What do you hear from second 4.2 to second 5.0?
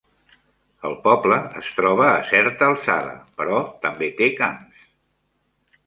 té camps.